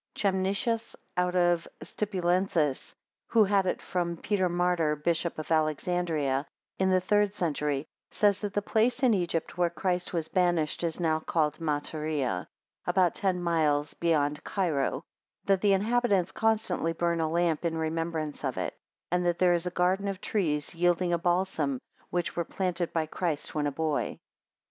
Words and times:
Chemnitius, 0.15 0.95
out 1.15 1.35
of 1.35 1.67
Stipulensis, 1.83 2.95
who 3.27 3.43
had 3.43 3.67
it 3.67 3.83
from 3.83 4.17
Peter 4.17 4.49
Martyr, 4.49 4.95
Bishop 4.95 5.37
of 5.37 5.51
Alexandria, 5.51 6.47
in 6.79 6.89
the 6.89 6.99
third 6.99 7.33
century, 7.35 7.85
says, 8.09 8.39
that 8.39 8.55
the 8.55 8.63
place 8.63 9.03
in 9.03 9.13
Egypt 9.13 9.59
where 9.59 9.69
Christ 9.69 10.11
was 10.11 10.27
banished 10.27 10.83
is 10.83 10.99
now 10.99 11.19
called 11.19 11.59
Matarea, 11.59 12.47
about 12.87 13.13
ten 13.13 13.39
miles 13.43 13.93
beyond 13.93 14.43
Cairo; 14.43 15.03
that 15.45 15.61
the 15.61 15.73
inhabitants 15.73 16.31
constantly 16.31 16.93
burn 16.93 17.19
a 17.21 17.29
lamp 17.29 17.63
in 17.63 17.77
remembrance 17.77 18.43
of 18.43 18.57
it; 18.57 18.73
and 19.11 19.23
that 19.27 19.37
there 19.37 19.53
is 19.53 19.67
a 19.67 19.69
garden 19.69 20.07
of 20.07 20.19
trees 20.19 20.73
yielding 20.73 21.13
a 21.13 21.19
balsam, 21.19 21.79
which 22.09 22.35
were 22.35 22.43
planted 22.43 22.91
by 22.91 23.05
Christ 23.05 23.53
when 23.53 23.67
a 23.67 23.71
boy. 23.71 24.17